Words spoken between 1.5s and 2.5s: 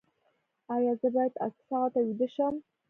ساعته ویده